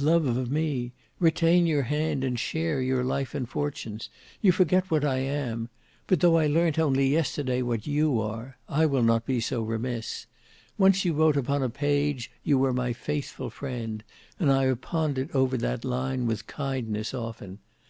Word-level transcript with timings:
"Love 0.00 0.24
of 0.24 0.50
me! 0.50 0.94
Retain 1.18 1.66
your 1.66 1.82
hand 1.82 2.24
and 2.24 2.38
share 2.40 2.80
your 2.80 3.04
life 3.04 3.34
and 3.34 3.46
fortunes! 3.46 4.08
You 4.40 4.50
forget 4.50 4.90
what 4.90 5.04
I 5.04 5.18
am. 5.18 5.68
But 6.06 6.20
though 6.20 6.38
I 6.38 6.46
learnt 6.46 6.78
only 6.78 7.06
yesterday 7.10 7.60
what 7.60 7.86
you 7.86 8.18
are, 8.18 8.56
I 8.66 8.86
will 8.86 9.02
not 9.02 9.26
be 9.26 9.42
so 9.42 9.60
remiss. 9.60 10.24
Once 10.78 11.04
you 11.04 11.12
wrote 11.12 11.36
upon 11.36 11.62
a 11.62 11.68
page 11.68 12.30
you 12.42 12.56
were 12.56 12.72
my 12.72 12.94
faithful 12.94 13.50
friend: 13.50 14.02
and 14.40 14.50
I 14.50 14.64
have 14.64 14.80
pondered 14.80 15.30
over 15.34 15.58
that 15.58 15.84
line 15.84 16.24
with 16.24 16.46
kindness 16.46 17.12
often. 17.12 17.58